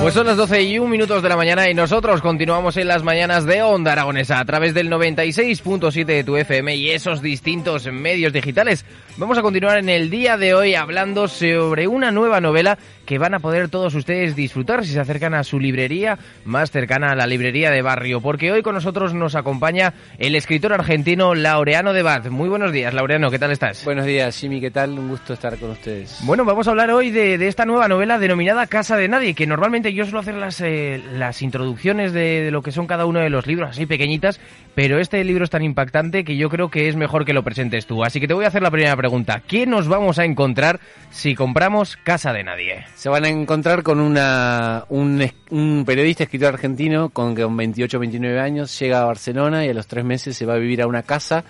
Pues 0.00 0.14
son 0.14 0.26
las 0.26 0.38
12 0.38 0.62
y 0.62 0.78
1 0.78 0.88
minutos 0.88 1.22
de 1.22 1.28
la 1.28 1.36
mañana 1.36 1.68
y 1.68 1.74
nosotros 1.74 2.22
continuamos 2.22 2.78
en 2.78 2.88
las 2.88 3.02
mañanas 3.02 3.44
de 3.44 3.62
Onda 3.62 3.92
Aragonesa 3.92 4.40
a 4.40 4.44
través 4.46 4.72
del 4.72 4.88
96.7 4.90 6.06
de 6.06 6.24
tu 6.24 6.38
FM 6.38 6.74
y 6.74 6.88
esos 6.88 7.20
distintos 7.20 7.86
medios 7.92 8.32
digitales. 8.32 8.86
Vamos 9.18 9.36
a 9.36 9.42
continuar 9.42 9.76
en 9.76 9.90
el 9.90 10.08
día 10.08 10.38
de 10.38 10.54
hoy 10.54 10.74
hablando 10.74 11.28
sobre 11.28 11.86
una 11.86 12.10
nueva 12.12 12.40
novela 12.40 12.78
que 13.04 13.18
van 13.18 13.34
a 13.34 13.40
poder 13.40 13.68
todos 13.68 13.94
ustedes 13.94 14.34
disfrutar 14.34 14.86
si 14.86 14.92
se 14.92 15.00
acercan 15.00 15.34
a 15.34 15.44
su 15.44 15.60
librería 15.60 16.18
más 16.46 16.70
cercana 16.70 17.10
a 17.10 17.14
la 17.14 17.26
librería 17.26 17.70
de 17.70 17.82
barrio, 17.82 18.22
porque 18.22 18.52
hoy 18.52 18.62
con 18.62 18.74
nosotros 18.74 19.12
nos 19.12 19.34
acompaña 19.34 19.92
el 20.16 20.34
escritor 20.34 20.72
argentino 20.72 21.34
Laureano 21.34 21.92
de 21.92 22.02
Baz. 22.02 22.30
Muy 22.30 22.48
buenos 22.48 22.72
días, 22.72 22.94
Laureano, 22.94 23.30
¿qué 23.30 23.38
tal 23.38 23.50
estás? 23.50 23.84
Buenos 23.84 24.06
días, 24.06 24.34
Jimmy, 24.38 24.60
¿qué 24.60 24.70
tal? 24.70 24.98
Un 24.98 25.08
gusto 25.08 25.34
estar 25.34 25.58
con 25.58 25.70
ustedes. 25.70 26.20
Bueno, 26.22 26.46
vamos 26.46 26.66
a 26.68 26.70
hablar 26.70 26.90
hoy 26.90 27.10
de, 27.10 27.36
de 27.36 27.48
esta 27.48 27.66
nueva 27.66 27.86
novela 27.86 28.18
denominada 28.18 28.66
Casa 28.66 28.96
de 28.96 29.08
Nadie, 29.08 29.34
que 29.34 29.46
normalmente 29.46 29.89
yo 29.94 30.04
suelo 30.04 30.20
hacer 30.20 30.34
las, 30.34 30.60
eh, 30.60 31.02
las 31.14 31.42
introducciones 31.42 32.12
de, 32.12 32.42
de, 32.42 32.50
lo 32.50 32.62
que 32.62 32.72
son 32.72 32.86
cada 32.86 33.06
uno 33.06 33.20
de 33.20 33.30
los 33.30 33.46
libros, 33.46 33.70
así 33.70 33.86
pequeñitas, 33.86 34.40
pero 34.74 34.98
este 34.98 35.22
libro 35.24 35.44
es 35.44 35.50
tan 35.50 35.62
impactante 35.62 36.24
que 36.24 36.36
yo 36.36 36.48
creo 36.48 36.70
que 36.70 36.88
es 36.88 36.96
mejor 36.96 37.24
que 37.24 37.32
lo 37.32 37.42
presentes 37.42 37.86
tú. 37.86 38.04
Así 38.04 38.20
que 38.20 38.28
te 38.28 38.34
voy 38.34 38.44
a 38.44 38.48
hacer 38.48 38.62
la 38.62 38.70
primera 38.70 38.96
pregunta. 38.96 39.42
¿Qué 39.46 39.66
nos 39.66 39.88
vamos 39.88 40.18
a 40.18 40.24
encontrar 40.24 40.80
si 41.10 41.34
compramos 41.34 41.96
Casa 41.96 42.32
de 42.32 42.44
Nadie? 42.44 42.84
Se 42.94 43.08
van 43.08 43.24
a 43.24 43.28
encontrar 43.28 43.82
con 43.82 44.00
una, 44.00 44.84
un, 44.88 45.84
periodista, 45.84 46.24
escritor 46.24 46.54
argentino, 46.54 47.10
con, 47.10 47.34
con 47.34 47.56
28 47.56 47.98
29 47.98 48.40
años, 48.40 48.78
llega 48.78 49.02
a 49.02 49.04
Barcelona 49.04 49.64
y 49.64 49.68
a 49.68 49.74
los 49.74 49.86
tres 49.86 50.04
meses 50.04 50.36
se 50.36 50.46
va 50.46 50.54
a 50.54 50.58
vivir 50.58 50.82
a 50.82 50.86
una 50.86 51.02
casa 51.02 51.44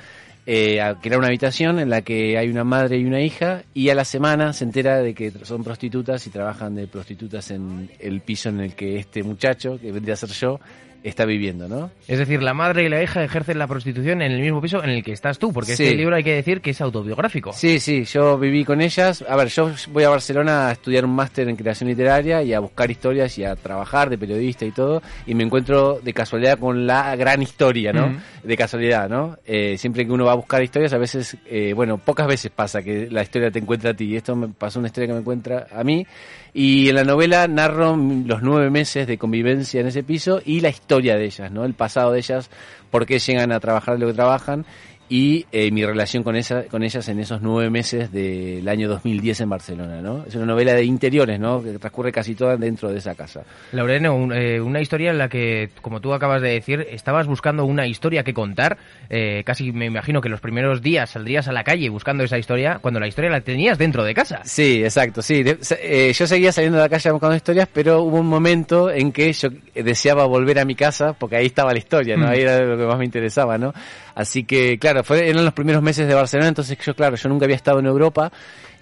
eh, 0.52 0.80
a 0.80 0.96
crear 0.96 1.16
una 1.16 1.28
habitación 1.28 1.78
en 1.78 1.90
la 1.90 2.02
que 2.02 2.36
hay 2.36 2.48
una 2.48 2.64
madre 2.64 2.98
y 2.98 3.04
una 3.04 3.20
hija 3.20 3.62
y 3.72 3.90
a 3.90 3.94
la 3.94 4.04
semana 4.04 4.52
se 4.52 4.64
entera 4.64 4.98
de 4.98 5.14
que 5.14 5.30
son 5.44 5.62
prostitutas 5.62 6.26
y 6.26 6.30
trabajan 6.30 6.74
de 6.74 6.88
prostitutas 6.88 7.52
en 7.52 7.88
el 8.00 8.20
piso 8.22 8.48
en 8.48 8.58
el 8.58 8.74
que 8.74 8.96
este 8.96 9.22
muchacho, 9.22 9.78
que 9.80 9.92
vendría 9.92 10.14
a 10.14 10.16
ser 10.16 10.30
yo, 10.30 10.58
está 11.02 11.24
viviendo, 11.24 11.68
¿no? 11.68 11.90
Es 12.08 12.18
decir, 12.18 12.42
la 12.42 12.54
madre 12.54 12.84
y 12.84 12.88
la 12.88 13.02
hija 13.02 13.22
ejercen 13.24 13.58
la 13.58 13.66
prostitución 13.66 14.22
en 14.22 14.32
el 14.32 14.40
mismo 14.40 14.60
piso 14.60 14.82
en 14.84 14.90
el 14.90 15.02
que 15.02 15.12
estás 15.12 15.38
tú, 15.38 15.52
porque 15.52 15.76
Sí. 15.76 15.84
este 15.84 15.96
libro 15.96 16.14
hay 16.16 16.22
que 16.24 16.34
decir 16.34 16.60
que 16.60 16.70
es 16.70 16.80
autobiográfico. 16.80 17.52
Sí, 17.52 17.80
sí, 17.80 18.04
yo 18.04 18.38
viví 18.38 18.64
con 18.64 18.80
ellas. 18.80 19.24
A 19.28 19.36
ver, 19.36 19.48
yo 19.48 19.70
voy 19.92 20.04
a 20.04 20.10
Barcelona 20.10 20.68
a 20.68 20.72
estudiar 20.72 21.04
un 21.04 21.14
máster 21.14 21.48
en 21.48 21.56
creación 21.56 21.88
literaria 21.88 22.42
y 22.42 22.52
a 22.52 22.60
buscar 22.60 22.90
historias 22.90 23.36
y 23.38 23.44
a 23.44 23.56
trabajar 23.56 24.10
de 24.10 24.18
periodista 24.18 24.64
y 24.64 24.72
todo. 24.72 25.02
Y 25.26 25.34
me 25.34 25.44
encuentro 25.44 26.00
de 26.02 26.12
casualidad 26.12 26.58
con 26.58 26.86
la 26.86 27.16
gran 27.16 27.40
historia, 27.42 27.92
¿no? 27.92 28.16
De 28.42 28.56
casualidad, 28.56 29.08
¿no? 29.08 29.38
Eh, 29.46 29.78
siempre 29.78 30.04
que 30.04 30.12
uno 30.12 30.24
va 30.26 30.32
a 30.32 30.36
buscar 30.36 30.62
historias, 30.62 30.92
a 30.92 30.98
veces, 30.98 31.36
eh, 31.46 31.72
bueno, 31.74 31.98
pocas 31.98 32.26
veces 32.26 32.50
pasa 32.50 32.82
que 32.82 33.08
la 33.10 33.22
historia 33.22 33.50
te 33.50 33.58
encuentra 33.58 33.90
a 33.90 33.94
ti. 33.94 34.04
Y 34.04 34.16
esto 34.16 34.36
me 34.36 34.48
pasó 34.48 34.78
una 34.78 34.88
historia 34.88 35.06
que 35.08 35.14
me 35.14 35.20
encuentra 35.20 35.66
a 35.74 35.82
mí. 35.84 36.06
Y 36.52 36.88
en 36.88 36.96
la 36.96 37.04
novela 37.04 37.46
narro 37.46 37.96
los 37.96 38.42
nueve 38.42 38.70
meses 38.70 39.06
de 39.06 39.16
convivencia 39.18 39.80
en 39.80 39.86
ese 39.86 40.02
piso 40.02 40.42
y 40.44 40.60
la 40.60 40.68
historia 40.68 40.89
de 41.16 41.24
ellas, 41.24 41.50
¿no? 41.52 41.64
El 41.64 41.74
pasado 41.74 42.12
de 42.12 42.18
ellas, 42.18 42.50
por 42.90 43.06
qué 43.06 43.18
llegan 43.18 43.52
a 43.52 43.60
trabajar 43.60 43.98
lo 43.98 44.08
que 44.08 44.14
trabajan 44.14 44.66
y 45.12 45.44
eh, 45.50 45.70
mi 45.72 45.84
relación 45.84 46.22
con, 46.22 46.36
esa, 46.36 46.62
con 46.64 46.84
ellas 46.84 47.06
en 47.08 47.18
esos 47.18 47.42
nueve 47.42 47.68
meses 47.68 48.12
del 48.12 48.66
año 48.68 48.88
2010 48.88 49.40
en 49.40 49.48
Barcelona, 49.50 50.00
¿no? 50.00 50.24
Es 50.24 50.36
una 50.36 50.46
novela 50.46 50.72
de 50.72 50.84
interiores, 50.84 51.38
¿no? 51.40 51.60
Que 51.62 51.78
transcurre 51.80 52.12
casi 52.12 52.36
toda 52.36 52.56
dentro 52.56 52.90
de 52.92 52.98
esa 52.98 53.16
casa. 53.16 53.42
Laureano, 53.72 54.14
un- 54.14 54.32
eh, 54.32 54.60
una 54.60 54.80
historia 54.80 55.10
en 55.10 55.18
la 55.18 55.28
que, 55.28 55.70
como 55.82 56.00
tú 56.00 56.14
acabas 56.14 56.40
de 56.40 56.50
decir, 56.50 56.86
estabas 56.90 57.26
buscando 57.26 57.64
una 57.64 57.86
historia 57.88 58.22
que 58.22 58.32
contar. 58.32 58.78
eh, 59.12 59.42
casi 59.44 59.72
me 59.72 59.86
imagino 59.86 60.20
que 60.20 60.28
los 60.28 60.40
primeros 60.40 60.80
días 60.80 61.10
saldrías 61.10 61.48
a 61.48 61.52
la 61.52 61.64
calle 61.64 61.88
buscando 61.88 62.22
esa 62.22 62.38
historia 62.38 62.78
cuando 62.80 63.00
la 63.00 63.08
historia 63.08 63.28
la 63.30 63.40
tenías 63.40 63.76
dentro 63.76 64.04
de 64.04 64.14
casa. 64.14 64.42
Sí, 64.44 64.84
exacto, 64.84 65.20
sí. 65.22 65.42
De- 65.42 65.58
eh, 65.82 66.12
yo 66.14 66.26
seguía 66.28 66.52
saliendo 66.52 66.76
de 66.78 66.84
la 66.84 66.88
calle 66.88 67.10
buscando 67.10 67.34
historias, 67.34 67.68
pero 67.72 68.02
hubo 68.02 68.18
un 68.20 68.28
momento 68.28 68.88
en 68.92 69.10
que 69.10 69.32
yo 69.32 69.48
deseaba 69.74 70.24
volver 70.26 70.60
a 70.60 70.64
mi 70.64 70.76
casa 70.76 71.14
porque 71.14 71.34
ahí 71.34 71.46
estaba 71.46 71.72
la 71.72 71.78
historia, 71.80 72.16
¿no? 72.16 72.26
Mm. 72.26 72.30
Ahí 72.30 72.40
era 72.42 72.60
lo 72.60 72.76
que 72.78 72.84
más 72.86 72.96
me 72.98 73.04
interesaba, 73.04 73.58
¿no? 73.58 73.74
Así 74.20 74.44
que, 74.44 74.78
claro, 74.78 75.02
fue, 75.02 75.28
eran 75.28 75.44
los 75.44 75.54
primeros 75.54 75.82
meses 75.82 76.06
de 76.06 76.14
Barcelona, 76.14 76.48
entonces 76.48 76.76
yo, 76.78 76.94
claro, 76.94 77.16
yo 77.16 77.28
nunca 77.30 77.46
había 77.46 77.56
estado 77.56 77.78
en 77.80 77.86
Europa 77.86 78.30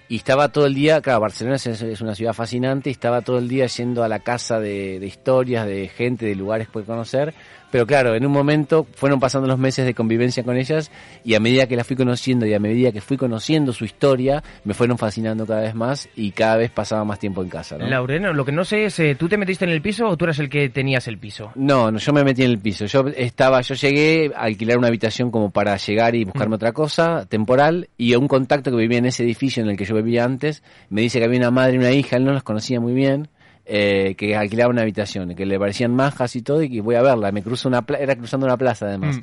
y 0.09 0.17
estaba 0.17 0.49
todo 0.49 0.65
el 0.65 0.73
día, 0.73 1.01
claro, 1.01 1.21
Barcelona 1.21 1.55
es, 1.55 2.01
una 2.01 2.13
ciudad 2.13 2.33
fascinante 2.33 2.89
y 2.89 2.93
estaba 2.93 3.21
todo 3.21 3.37
el 3.37 3.47
día 3.47 3.67
yendo 3.67 4.03
a 4.03 4.09
la 4.09 4.19
casa 4.19 4.59
de, 4.59 4.99
de 4.99 5.05
historias, 5.07 5.65
de 5.65 5.87
gente, 5.87 6.25
de 6.25 6.35
lugares 6.35 6.67
por 6.67 6.83
conocer. 6.83 7.33
Pero 7.71 7.85
claro, 7.85 8.15
en 8.15 8.25
un 8.25 8.31
momento 8.31 8.87
fueron 8.95 9.19
pasando 9.19 9.47
los 9.47 9.59
meses 9.59 9.85
de 9.85 9.93
convivencia 9.93 10.43
con 10.43 10.57
ellas 10.57 10.91
y 11.23 11.35
a 11.35 11.39
medida 11.39 11.67
que 11.67 11.75
las 11.75 11.85
fui 11.85 11.95
conociendo 11.95 12.45
y 12.45 12.53
a 12.53 12.59
medida 12.59 12.91
que 12.91 13.01
fui 13.01 13.17
conociendo 13.17 13.73
su 13.73 13.85
historia, 13.85 14.43
me 14.63 14.73
fueron 14.73 14.97
fascinando 14.97 15.45
cada 15.45 15.61
vez 15.61 15.75
más 15.75 16.09
y 16.15 16.31
cada 16.31 16.57
vez 16.57 16.71
pasaba 16.71 17.03
más 17.03 17.19
tiempo 17.19 17.43
en 17.43 17.49
casa, 17.49 17.77
¿no? 17.77 17.87
Laureano, 17.87 18.33
lo 18.33 18.45
que 18.45 18.51
no 18.51 18.63
sé 18.63 18.85
es, 18.85 18.99
eh, 18.99 19.15
¿tú 19.15 19.29
te 19.29 19.37
metiste 19.37 19.65
en 19.65 19.71
el 19.71 19.81
piso 19.81 20.07
o 20.07 20.17
tú 20.17 20.25
eras 20.25 20.39
el 20.39 20.49
que 20.49 20.69
tenías 20.69 21.07
el 21.07 21.17
piso? 21.17 21.51
No, 21.55 21.91
no, 21.91 21.99
yo 21.99 22.13
me 22.13 22.23
metí 22.23 22.43
en 22.43 22.51
el 22.51 22.59
piso. 22.59 22.85
Yo 22.85 23.05
estaba, 23.15 23.61
yo 23.61 23.75
llegué 23.75 24.31
a 24.35 24.43
alquilar 24.43 24.77
una 24.77 24.87
habitación 24.87 25.31
como 25.31 25.51
para 25.51 25.77
llegar 25.77 26.15
y 26.15 26.25
buscarme 26.25 26.55
otra 26.55 26.71
cosa 26.71 27.25
temporal 27.25 27.89
y 27.97 28.15
un 28.15 28.27
contacto 28.27 28.71
que 28.71 28.77
vivía 28.77 28.97
en 28.97 29.05
ese 29.05 29.23
edificio 29.23 29.63
en 29.63 29.69
el 29.69 29.77
que 29.77 29.85
yo 29.85 29.95
vivía 29.95 30.23
antes 30.23 30.63
me 30.89 31.01
dice 31.01 31.19
que 31.19 31.25
había 31.25 31.39
una 31.39 31.51
madre 31.51 31.75
y 31.75 31.77
una 31.77 31.91
hija, 31.91 32.17
él 32.17 32.25
no 32.25 32.33
las 32.33 32.43
conocía 32.43 32.79
muy 32.79 32.93
bien, 32.93 33.29
eh, 33.69 34.15
que 34.15 34.35
alquilaba 34.35 34.71
una 34.71 34.81
habitación, 34.81 35.35
que 35.35 35.45
le 35.45 35.59
parecían 35.59 35.95
majas 35.95 36.35
y 36.35 36.41
todo 36.41 36.61
y 36.63 36.69
que 36.69 36.81
voy 36.81 36.95
a 36.95 37.01
verla. 37.01 37.31
Me 37.31 37.43
cruzo 37.43 37.67
una, 37.69 37.83
pla- 37.83 37.99
era 37.99 38.15
cruzando 38.15 38.45
una 38.45 38.57
plaza 38.57 38.87
además. 38.87 39.17
Mm. 39.17 39.21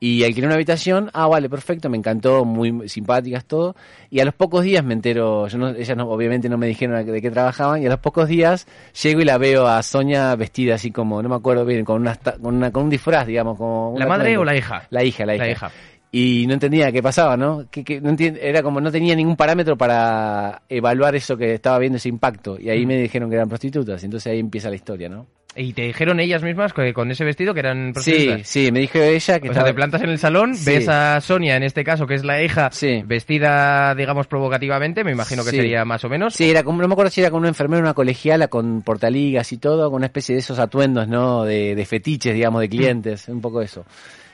Y 0.00 0.22
alquilé 0.22 0.46
una 0.46 0.54
habitación, 0.54 1.10
ah, 1.12 1.26
vale, 1.26 1.50
perfecto, 1.50 1.90
me 1.90 1.96
encantó, 1.96 2.44
muy 2.44 2.88
simpáticas 2.88 3.44
todo. 3.44 3.74
Y 4.10 4.20
a 4.20 4.24
los 4.24 4.32
pocos 4.32 4.62
días 4.62 4.84
me 4.84 4.94
entero, 4.94 5.48
yo 5.48 5.58
no, 5.58 5.70
ellas 5.70 5.96
no, 5.96 6.08
obviamente 6.08 6.48
no 6.48 6.56
me 6.56 6.68
dijeron 6.68 7.04
de 7.04 7.20
qué 7.20 7.30
trabajaban, 7.32 7.82
y 7.82 7.86
a 7.86 7.88
los 7.88 7.98
pocos 7.98 8.28
días 8.28 8.68
llego 9.02 9.20
y 9.20 9.24
la 9.24 9.38
veo 9.38 9.66
a 9.66 9.82
Sonia 9.82 10.36
vestida 10.36 10.76
así 10.76 10.92
como, 10.92 11.20
no 11.20 11.28
me 11.28 11.34
acuerdo 11.34 11.64
bien, 11.64 11.84
con, 11.84 12.00
una, 12.02 12.14
con, 12.14 12.54
una, 12.54 12.70
con 12.70 12.84
un 12.84 12.90
disfraz, 12.90 13.26
digamos. 13.26 13.58
Como 13.58 13.96
¿La 13.98 14.06
madre 14.06 14.38
o 14.38 14.44
la 14.44 14.54
hija? 14.56 14.86
La 14.90 15.02
hija, 15.02 15.26
la 15.26 15.34
hija. 15.34 15.44
La 15.44 15.50
hija. 15.50 15.70
Y 16.10 16.46
no 16.46 16.54
entendía 16.54 16.90
qué 16.90 17.02
pasaba, 17.02 17.36
¿no? 17.36 17.66
Que, 17.70 17.84
que 17.84 18.00
no 18.00 18.16
era 18.18 18.62
como 18.62 18.80
no 18.80 18.90
tenía 18.90 19.14
ningún 19.14 19.36
parámetro 19.36 19.76
para 19.76 20.62
evaluar 20.68 21.14
eso 21.14 21.36
que 21.36 21.52
estaba 21.54 21.78
viendo, 21.78 21.96
ese 21.98 22.08
impacto. 22.08 22.58
Y 22.58 22.70
ahí 22.70 22.84
Mm. 22.84 22.88
me 22.88 22.96
dijeron 23.02 23.28
que 23.28 23.36
eran 23.36 23.48
prostitutas, 23.48 24.02
y 24.02 24.06
entonces 24.06 24.32
ahí 24.32 24.38
empieza 24.38 24.70
la 24.70 24.76
historia, 24.76 25.08
¿no? 25.10 25.26
Y 25.56 25.72
te 25.72 25.82
dijeron 25.82 26.20
ellas 26.20 26.42
mismas 26.42 26.72
que 26.72 26.94
con 26.94 27.10
ese 27.10 27.24
vestido 27.24 27.52
que 27.52 27.60
eran 27.60 27.88
Sí, 27.88 27.92
prostitutas. 27.94 28.46
sí, 28.48 28.70
me 28.70 28.78
dijo 28.80 28.98
ella 29.00 29.40
que 29.40 29.50
O 29.50 29.54
sea, 29.54 29.64
te 29.64 29.74
plantas 29.74 30.02
en 30.02 30.10
el 30.10 30.18
salón, 30.18 30.54
Sí. 30.54 30.64
ves 30.70 30.88
a 30.88 31.20
Sonia, 31.20 31.56
en 31.56 31.64
este 31.64 31.82
caso, 31.84 32.06
que 32.06 32.14
es 32.14 32.24
la 32.24 32.40
hija, 32.42 32.68
Sí. 32.70 33.02
vestida, 33.04 33.94
digamos, 33.94 34.26
provocativamente, 34.28 35.02
me 35.04 35.10
imagino 35.12 35.42
que 35.44 35.50
Sí. 35.50 35.56
sería 35.56 35.84
más 35.84 36.04
o 36.04 36.08
menos. 36.08 36.34
Sí, 36.34 36.48
era 36.48 36.62
como, 36.62 36.80
no 36.80 36.86
me 36.88 36.92
acuerdo 36.94 37.10
si 37.10 37.20
era 37.22 37.30
con 37.30 37.40
una 37.40 37.48
enfermera, 37.48 37.82
una 37.82 37.94
colegiala 37.94 38.48
con 38.48 38.82
portaligas 38.82 39.52
y 39.52 39.58
todo, 39.58 39.90
con 39.90 39.96
una 39.96 40.06
especie 40.06 40.34
de 40.34 40.40
esos 40.40 40.58
atuendos, 40.58 41.08
¿no? 41.08 41.44
De, 41.44 41.74
de 41.74 41.84
fetiches, 41.86 42.34
digamos, 42.34 42.60
de 42.60 42.68
clientes, 42.68 43.28
un 43.28 43.40
poco 43.40 43.60
eso. 43.60 43.84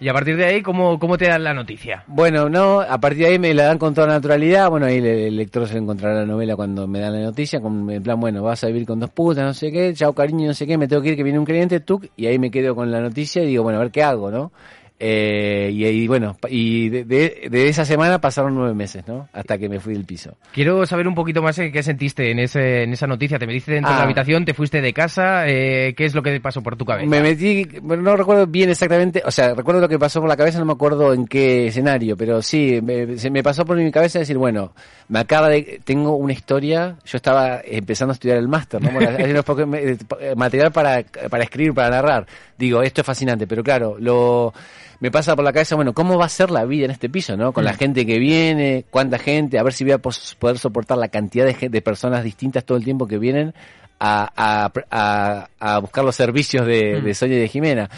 Y 0.01 0.09
a 0.09 0.13
partir 0.13 0.37
de 0.37 0.45
ahí, 0.45 0.63
¿cómo, 0.63 0.99
cómo 0.99 1.17
te 1.17 1.27
dan 1.27 1.45
la 1.45 1.55
noticia? 1.55 2.05
Bueno, 2.07 2.49
no, 2.49 2.81
a 2.81 2.99
partir 2.99 3.27
de 3.27 3.33
ahí 3.33 3.39
me 3.39 3.55
la 3.55 3.65
dan 3.65 3.79
con 3.79 3.95
toda 3.95 4.07
naturalidad. 4.07 4.69
Bueno, 4.69 4.87
ahí 4.87 4.99
el, 4.99 5.07
el 5.07 5.37
lector 5.37 5.69
se 5.69 5.79
encontrará 5.79 6.17
la 6.17 6.27
novela 6.27 6.57
cuando 6.57 6.87
me 6.87 7.01
dan 7.01 7.13
la 7.13 7.21
noticia, 7.21 7.61
con 7.61 7.89
en 7.91 8.03
plan, 8.03 8.19
bueno, 8.19 8.43
vas 8.43 8.65
a 8.65 8.67
vivir 8.67 8.87
con 8.87 9.01
dos 9.01 9.11
putas, 9.11 9.45
no 9.45 9.55
sé 9.55 9.71
qué, 9.71 9.95
chao 9.95 10.13
cariño, 10.13 10.47
no 10.47 10.55
sé 10.55 10.67
qué, 10.67 10.77
me 10.77 10.89
tengo 10.89 11.03
que 11.03 11.11
ir, 11.11 11.17
que 11.17 11.23
viene 11.23 11.39
un 11.39 11.45
cliente, 11.45 11.81
tú, 11.81 12.01
y 12.17 12.27
ahí 12.27 12.39
me 12.39 12.51
quedo 12.51 12.75
con 12.75 12.91
la 12.91 13.01
noticia 13.01 13.43
y 13.43 13.47
digo, 13.47 13.63
bueno, 13.63 13.79
a 13.79 13.83
ver 13.83 13.93
qué 13.93 14.03
hago, 14.03 14.31
¿no? 14.31 14.53
Eh, 15.01 15.71
y, 15.73 15.85
y 15.87 16.07
bueno, 16.07 16.37
y 16.49 16.89
de, 16.89 17.05
de- 17.05 17.49
de 17.51 17.69
esa 17.69 17.85
semana 17.85 18.21
pasaron 18.21 18.55
nueve 18.55 18.75
meses, 18.75 19.07
¿no? 19.09 19.29
Hasta 19.33 19.59
que 19.59 19.69
me 19.69 19.81
fui 19.81 19.93
del 19.95 20.05
piso. 20.05 20.37
Quiero 20.53 20.87
saber 20.87 21.09
un 21.09 21.15
poquito 21.17 21.43
más 21.43 21.59
eh, 21.59 21.73
qué 21.73 21.83
sentiste 21.83 22.31
en, 22.31 22.39
ese, 22.39 22.85
en 22.85 22.93
esa 22.93 23.07
noticia. 23.09 23.39
¿Te 23.39 23.47
metiste 23.47 23.73
dentro 23.73 23.91
de 23.91 23.97
la 23.97 24.03
Ah. 24.03 24.05
habitación? 24.05 24.45
¿Te 24.45 24.55
fuiste 24.55 24.81
de 24.81 24.93
casa? 24.93 25.49
Eh, 25.49 25.95
¿Qué 25.97 26.05
es 26.05 26.15
lo 26.15 26.23
que 26.23 26.41
pasó 26.41 26.63
por 26.63 26.77
tu 26.77 26.85
cabeza? 26.85 27.07
Me 27.09 27.21
metí, 27.21 27.67
no 27.83 28.17
recuerdo 28.17 28.47
bien 28.47 28.71
exactamente, 28.71 29.21
o 29.27 29.31
sea, 29.33 29.53
recuerdo 29.55 29.81
lo 29.81 29.89
que 29.89 29.99
pasó 29.99 30.21
por 30.21 30.29
la 30.29 30.37
cabeza, 30.37 30.61
no 30.61 30.65
me 30.65 30.73
acuerdo 30.73 31.13
en 31.13 31.27
qué 31.27 31.67
escenario, 31.67 32.17
pero 32.17 32.41
sí, 32.41 32.81
me, 32.83 33.19
se 33.19 33.31
me 33.31 33.43
pasó 33.43 33.65
por 33.65 33.77
mi 33.77 33.91
cabeza 33.91 34.21
decir, 34.21 34.39
bueno, 34.39 34.73
me 35.09 35.19
acaba 35.19 35.49
de, 35.49 35.81
tengo 35.85 36.15
una 36.17 36.33
historia, 36.33 36.97
yo 37.05 37.17
estaba 37.17 37.61
empezando 37.65 38.13
a 38.13 38.15
estudiar 38.15 38.39
el 38.39 38.47
máster, 38.49 38.81
¿no? 38.81 38.91
Bueno, 38.93 39.11
eh, 39.19 40.35
material 40.37 40.71
para, 40.73 41.03
para 41.29 41.43
escribir, 41.45 41.75
para 41.75 41.91
narrar. 41.91 42.27
Digo, 42.57 42.83
esto 42.83 43.01
es 43.01 43.07
fascinante, 43.07 43.47
pero 43.49 43.63
claro, 43.65 43.97
lo, 43.99 44.55
me 45.05 45.11
pasa 45.11 45.37
por 45.37 45.45
la 45.45 45.53
cabeza, 45.53 45.77
bueno, 45.77 45.93
¿cómo 45.93 46.17
va 46.17 46.25
a 46.25 46.31
ser 46.31 46.51
la 46.51 46.65
vida 46.65 46.87
en 46.87 46.91
este 46.91 47.11
piso, 47.11 47.37
no? 47.37 47.53
Con 47.53 47.63
la 47.63 47.75
gente 47.75 48.07
que 48.07 48.19
viene, 48.19 48.87
cuánta 48.89 49.19
gente, 49.19 49.59
a 49.59 49.63
ver 49.63 49.75
si 49.75 49.85
voy 49.85 49.93
a 49.93 49.99
poder 49.99 50.57
soportar 50.57 50.97
la 50.97 51.09
cantidad 51.09 51.45
de, 51.45 51.69
de 51.69 51.83
personas 51.83 52.25
distintas 52.25 52.65
todo 52.65 52.79
el 52.79 52.85
tiempo 52.85 53.07
que 53.07 53.19
vienen 53.19 53.53
a, 54.01 54.33
a, 54.35 54.73
a, 54.91 55.49
a 55.61 55.79
buscar 55.81 56.07
los 56.07 56.17
servicios 56.17 56.67
de, 56.67 57.03
de 57.03 57.13
Sonia 57.13 57.37
y 57.37 57.41
de 57.41 57.49
Jimena. 57.49 57.91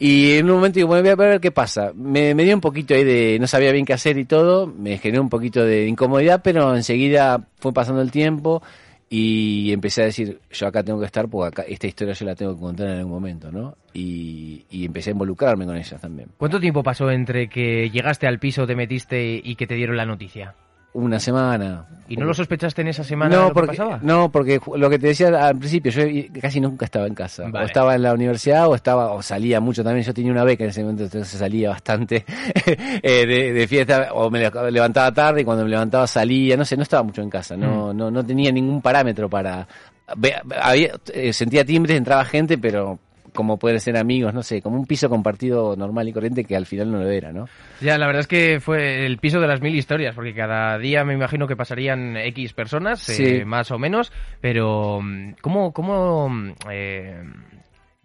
Y 0.00 0.32
en 0.32 0.46
un 0.46 0.56
momento 0.56 0.80
digo, 0.80 0.88
bueno, 0.88 1.02
voy 1.02 1.10
a 1.10 1.14
ver 1.14 1.40
qué 1.40 1.52
pasa. 1.52 1.92
Me, 1.94 2.34
me 2.34 2.42
dio 2.42 2.56
un 2.56 2.60
poquito 2.60 2.92
ahí 2.92 3.04
de, 3.04 3.38
no 3.38 3.46
sabía 3.46 3.70
bien 3.70 3.84
qué 3.84 3.92
hacer 3.92 4.18
y 4.18 4.24
todo, 4.24 4.66
me 4.66 4.98
generó 4.98 5.22
un 5.22 5.28
poquito 5.28 5.64
de 5.64 5.86
incomodidad, 5.86 6.40
pero 6.42 6.74
enseguida 6.74 7.46
fue 7.60 7.72
pasando 7.72 8.02
el 8.02 8.10
tiempo 8.10 8.64
y 9.14 9.70
empecé 9.74 10.00
a 10.00 10.04
decir, 10.06 10.40
yo 10.50 10.66
acá 10.66 10.82
tengo 10.82 10.98
que 10.98 11.04
estar 11.04 11.28
porque 11.28 11.48
acá 11.48 11.62
esta 11.68 11.86
historia 11.86 12.14
yo 12.14 12.24
la 12.24 12.34
tengo 12.34 12.54
que 12.54 12.60
contar 12.62 12.88
en 12.88 12.96
algún 13.00 13.12
momento, 13.12 13.52
¿no? 13.52 13.76
Y, 13.92 14.64
y 14.70 14.86
empecé 14.86 15.10
a 15.10 15.12
involucrarme 15.12 15.66
con 15.66 15.76
ellas 15.76 16.00
también. 16.00 16.30
¿Cuánto 16.38 16.58
tiempo 16.58 16.82
pasó 16.82 17.10
entre 17.10 17.50
que 17.50 17.90
llegaste 17.90 18.26
al 18.26 18.38
piso, 18.38 18.66
te 18.66 18.74
metiste 18.74 19.38
y 19.44 19.54
que 19.56 19.66
te 19.66 19.74
dieron 19.74 19.98
la 19.98 20.06
noticia? 20.06 20.54
Una 20.94 21.18
semana. 21.18 21.86
¿Y 22.08 22.16
no 22.18 22.26
lo 22.26 22.34
sospechaste 22.34 22.82
en 22.82 22.88
esa 22.88 23.02
semana 23.02 23.34
no, 23.34 23.48
lo 23.48 23.54
que 23.54 23.66
pasaba? 23.68 23.98
no, 24.02 24.30
porque 24.30 24.60
lo 24.76 24.90
que 24.90 24.98
te 24.98 25.06
decía 25.06 25.28
al 25.46 25.56
principio, 25.56 25.90
yo 25.90 26.02
casi 26.38 26.60
nunca 26.60 26.84
estaba 26.84 27.06
en 27.06 27.14
casa. 27.14 27.44
Vale. 27.48 27.64
O 27.64 27.66
estaba 27.66 27.94
en 27.94 28.02
la 28.02 28.12
universidad 28.12 28.68
o 28.68 28.74
estaba 28.74 29.12
o 29.12 29.22
salía 29.22 29.58
mucho 29.60 29.82
también. 29.82 30.04
Yo 30.04 30.12
tenía 30.12 30.30
una 30.32 30.44
beca 30.44 30.64
en 30.64 30.70
ese 30.70 30.82
momento, 30.82 31.04
entonces 31.04 31.38
salía 31.38 31.70
bastante 31.70 32.24
eh, 32.66 33.26
de, 33.26 33.52
de 33.54 33.66
fiesta 33.68 34.08
o 34.12 34.30
me 34.30 34.40
le- 34.40 34.70
levantaba 34.70 35.10
tarde 35.12 35.40
y 35.40 35.44
cuando 35.44 35.64
me 35.64 35.70
levantaba 35.70 36.06
salía. 36.06 36.56
No 36.58 36.64
sé, 36.66 36.76
no 36.76 36.82
estaba 36.82 37.02
mucho 37.02 37.22
en 37.22 37.30
casa. 37.30 37.56
No, 37.56 37.94
no, 37.94 38.10
no 38.10 38.22
tenía 38.26 38.52
ningún 38.52 38.82
parámetro 38.82 39.30
para... 39.30 39.66
había, 40.60 40.92
eh, 41.14 41.32
sentía 41.32 41.64
timbres, 41.64 41.96
entraba 41.96 42.24
gente, 42.26 42.58
pero 42.58 42.98
como 43.34 43.58
pueden 43.58 43.80
ser 43.80 43.96
amigos, 43.96 44.34
no 44.34 44.42
sé, 44.42 44.60
como 44.62 44.76
un 44.76 44.86
piso 44.86 45.08
compartido 45.08 45.74
normal 45.76 46.08
y 46.08 46.12
corriente 46.12 46.44
que 46.44 46.56
al 46.56 46.66
final 46.66 46.90
no 46.92 46.98
lo 46.98 47.08
era, 47.10 47.32
¿no? 47.32 47.48
Ya, 47.80 47.96
la 47.98 48.06
verdad 48.06 48.20
es 48.20 48.26
que 48.26 48.60
fue 48.60 49.06
el 49.06 49.18
piso 49.18 49.40
de 49.40 49.46
las 49.46 49.60
mil 49.60 49.74
historias, 49.74 50.14
porque 50.14 50.34
cada 50.34 50.78
día 50.78 51.04
me 51.04 51.14
imagino 51.14 51.46
que 51.46 51.56
pasarían 51.56 52.16
X 52.16 52.52
personas, 52.52 53.00
Sí. 53.00 53.24
eh, 53.24 53.44
más 53.44 53.70
o 53.70 53.78
menos, 53.78 54.12
pero 54.40 55.00
mm, 55.02 55.32
¿cómo, 55.40 55.72
cómo, 55.72 56.28
mm, 56.28 56.50
eh, 56.70 57.22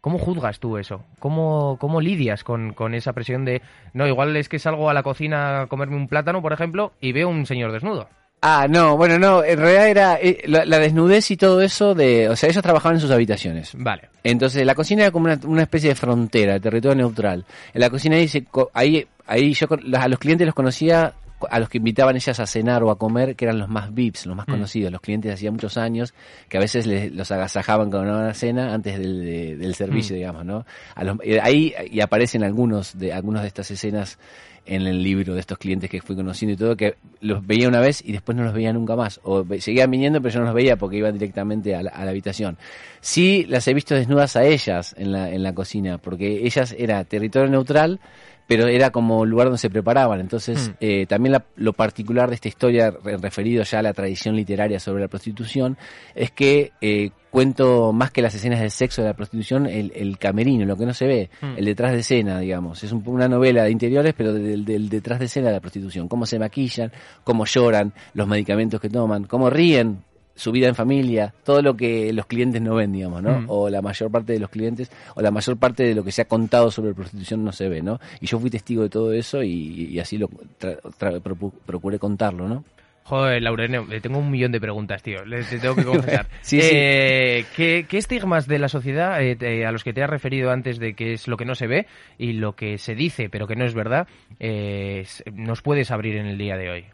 ¿cómo 0.01 0.17
juzgas 0.17 0.59
tú 0.59 0.77
eso? 0.77 1.03
¿Cómo, 1.19 1.77
cómo 1.79 1.99
lidias 2.01 2.43
con, 2.43 2.73
con 2.73 2.93
esa 2.93 3.13
presión 3.13 3.43
de, 3.45 3.61
no, 3.93 4.07
igual 4.07 4.35
es 4.37 4.47
que 4.49 4.59
salgo 4.59 4.89
a 4.89 4.93
la 4.93 5.03
cocina 5.03 5.61
a 5.61 5.67
comerme 5.67 5.95
un 5.97 6.07
plátano, 6.07 6.41
por 6.41 6.53
ejemplo, 6.53 6.93
y 7.01 7.11
veo 7.11 7.29
un 7.29 7.45
señor 7.45 7.71
desnudo? 7.71 8.07
Ah, 8.41 8.67
no, 8.69 8.95
bueno, 8.97 9.17
no, 9.17 9.43
en 9.43 9.57
realidad 9.57 9.87
era 9.89 10.19
eh, 10.21 10.43
la, 10.45 10.63
la 10.63 10.77
desnudez 10.77 11.31
y 11.31 11.37
todo 11.37 11.61
eso 11.61 11.95
de, 11.95 12.29
o 12.29 12.35
sea, 12.35 12.49
ellos 12.49 12.61
trabajaban 12.61 12.95
en 12.97 13.01
sus 13.01 13.09
habitaciones. 13.11 13.71
Vale. 13.75 14.09
Entonces, 14.23 14.63
la 14.65 14.75
cocina 14.75 15.01
era 15.03 15.11
como 15.11 15.25
una, 15.25 15.39
una 15.45 15.63
especie 15.63 15.89
de 15.89 15.95
frontera, 15.95 16.53
de 16.53 16.59
territorio 16.59 16.95
neutral. 16.95 17.45
En 17.73 17.81
la 17.81 17.89
cocina 17.89 18.15
ahí, 18.15 18.27
se 18.27 18.45
ahí, 18.73 19.07
ahí 19.25 19.53
yo 19.53 19.67
con- 19.67 19.95
a 19.95 20.07
los 20.07 20.19
clientes 20.19 20.45
los 20.45 20.53
conocía, 20.53 21.13
a 21.49 21.59
los 21.59 21.69
que 21.69 21.77
invitaban 21.77 22.15
ellas 22.15 22.39
a 22.39 22.47
cenar 22.47 22.83
o 22.83 22.89
a 22.91 22.97
comer, 22.97 23.35
que 23.35 23.45
eran 23.45 23.59
los 23.59 23.69
más 23.69 23.93
VIPs, 23.93 24.25
los 24.25 24.35
más 24.35 24.45
conocidos, 24.47 24.91
los 24.91 25.01
clientes 25.01 25.29
de 25.29 25.33
hacía 25.33 25.51
muchos 25.51 25.77
años, 25.77 26.13
que 26.49 26.57
a 26.57 26.59
veces 26.59 26.87
les, 26.87 27.11
los 27.13 27.31
agasajaban 27.31 27.91
con 27.91 28.07
una 28.09 28.33
cena 28.33 28.73
antes 28.73 28.97
del, 28.97 29.21
de- 29.23 29.55
del 29.57 29.75
servicio, 29.75 30.15
digamos, 30.15 30.45
¿no? 30.45 30.65
A 30.95 31.03
los- 31.03 31.17
eh, 31.23 31.39
ahí 31.41 31.73
y 31.91 31.99
aparecen 32.01 32.43
algunos 32.43 32.97
de 32.97 33.13
algunas 33.13 33.43
de 33.43 33.47
estas 33.49 33.69
escenas 33.71 34.17
en 34.65 34.85
el 34.85 35.01
libro 35.01 35.33
de 35.33 35.39
estos 35.39 35.57
clientes 35.57 35.89
que 35.89 36.01
fui 36.01 36.13
conociendo 36.15 36.53
y 36.53 36.57
todo, 36.57 36.75
que 36.75 36.95
los 37.21 37.45
veía 37.47 37.69
una 37.69 37.79
vez 37.79 38.03
y 38.03 38.11
después 38.11 38.35
no 38.37 38.43
los 38.43 38.53
veía 38.53 38.73
nunca 38.73 38.97
más. 38.97 39.19
O 39.23 39.45
seguían 39.59 39.89
viniendo, 39.89 40.21
pero 40.21 40.33
yo 40.33 40.39
no 40.41 40.47
los 40.47 40.55
veía 40.55 40.75
porque 40.75 40.97
iban 40.97 41.13
directamente 41.13 41.73
a 41.73 41.83
la, 41.83 41.91
a 41.91 42.03
la 42.03 42.11
habitación. 42.11 42.57
Sí 42.99 43.45
las 43.47 43.65
he 43.69 43.73
visto 43.73 43.95
desnudas 43.95 44.35
a 44.35 44.43
ellas 44.43 44.93
en 44.97 45.13
la, 45.13 45.29
en 45.31 45.41
la 45.43 45.53
cocina, 45.53 45.99
porque 45.99 46.45
ellas 46.45 46.75
era 46.77 47.01
territorio 47.05 47.49
neutral, 47.49 48.01
pero 48.47 48.67
era 48.67 48.89
como 48.91 49.25
lugar 49.25 49.47
donde 49.47 49.57
se 49.59 49.69
preparaban. 49.69 50.19
Entonces, 50.21 50.71
eh, 50.79 51.05
también 51.05 51.33
la- 51.33 51.45
lo 51.57 51.73
particular 51.73 52.29
de 52.29 52.35
esta 52.35 52.47
historia, 52.47 52.91
re- 53.03 53.17
referido 53.17 53.63
ya 53.63 53.79
a 53.79 53.81
la 53.81 53.93
tradición 53.93 54.35
literaria 54.35 54.79
sobre 54.79 55.01
la 55.01 55.07
prostitución, 55.09 55.77
es 56.15 56.31
que 56.31 56.71
eh, 56.81 57.11
cuento 57.29 57.91
más 57.93 58.09
que 58.09 58.21
las 58.21 58.33
escenas 58.33 58.61
de 58.61 58.69
sexo 58.69 59.01
de 59.01 59.09
la 59.09 59.13
prostitución, 59.13 59.67
el, 59.67 59.91
el 59.95 60.17
camerino, 60.17 60.65
lo 60.65 60.75
que 60.77 60.85
no 60.85 60.93
se 60.93 61.05
ve, 61.05 61.29
el 61.57 61.65
detrás 61.65 61.91
de 61.91 61.99
escena, 61.99 62.39
digamos. 62.39 62.83
Es 62.83 62.91
un- 62.91 63.03
una 63.05 63.27
novela 63.27 63.63
de 63.65 63.71
interiores, 63.71 64.13
pero 64.17 64.33
del, 64.33 64.63
del 64.65 64.89
detrás 64.89 65.19
de 65.19 65.25
escena 65.25 65.47
de 65.47 65.53
la 65.53 65.59
prostitución. 65.59 66.07
Cómo 66.07 66.25
se 66.25 66.39
maquillan, 66.39 66.91
cómo 67.23 67.45
lloran, 67.45 67.93
los 68.13 68.27
medicamentos 68.27 68.79
que 68.79 68.89
toman, 68.89 69.25
cómo 69.25 69.49
ríen, 69.49 69.99
su 70.37 70.51
vida 70.53 70.67
en 70.69 70.75
familia, 70.75 71.33
todo 71.43 71.61
lo 71.61 71.75
que 71.75 72.13
los 72.13 72.25
clientes 72.27 72.61
no 72.61 72.75
ven, 72.75 72.93
digamos, 72.93 73.21
¿no? 73.21 73.41
Mm. 73.41 73.45
O 73.49 73.69
la 73.69 73.81
mayor 73.81 74.09
parte 74.09 74.31
de 74.33 74.39
los 74.39 74.49
clientes, 74.49 74.89
o 75.15 75.21
la 75.21 75.31
mayor 75.31 75.57
parte 75.57 75.83
de 75.83 75.93
lo 75.95 76.03
que 76.03 76.11
se 76.13 76.21
ha 76.21 76.25
contado 76.25 76.71
sobre 76.71 76.93
prostitución 76.93 77.43
no 77.43 77.51
se 77.51 77.67
ve, 77.67 77.81
¿no? 77.81 77.99
Y 78.21 78.27
yo 78.27 78.39
fui 78.39 78.49
testigo 78.49 78.83
de 78.83 78.89
todo 78.89 79.11
eso 79.11 79.43
y, 79.43 79.87
y 79.91 79.99
así 79.99 80.17
lo 80.17 80.29
tra- 80.29 80.79
tra- 80.81 81.51
procuré 81.65 81.99
contarlo, 81.99 82.47
¿no? 82.47 82.63
Joder, 83.03 83.41
Laurene, 83.41 83.85
le 83.87 84.01
tengo 84.01 84.19
un 84.19 84.29
millón 84.29 84.51
de 84.51 84.59
preguntas, 84.59 85.01
tío. 85.01 85.23
Le 85.23 85.41
te 85.43 85.59
tengo 85.59 85.75
que 85.75 85.85
confesar. 85.85 86.27
Sí, 86.41 86.61
sí. 86.61 86.71
Eh, 86.73 87.45
¿qué, 87.55 87.85
qué 87.87 87.97
estigmas 87.97 88.47
de 88.47 88.59
la 88.59 88.67
sociedad 88.67 89.21
eh, 89.23 89.37
te- 89.37 89.65
a 89.65 89.71
los 89.71 89.85
que 89.85 89.93
te 89.93 90.03
has 90.03 90.09
referido 90.09 90.51
antes 90.51 90.77
de 90.77 90.93
que 90.93 91.13
es 91.13 91.29
lo 91.29 91.37
que 91.37 91.45
no 91.45 91.55
se 91.55 91.67
ve 91.67 91.87
y 92.17 92.33
lo 92.33 92.53
que 92.57 92.77
se 92.77 92.95
dice 92.95 93.29
pero 93.29 93.47
que 93.47 93.55
no 93.55 93.63
es 93.65 93.73
verdad 93.73 94.07
eh, 94.41 95.05
nos 95.33 95.61
puedes 95.61 95.89
abrir 95.91 96.17
en 96.17 96.25
el 96.25 96.37
día 96.37 96.57
de 96.57 96.69
hoy? 96.69 96.85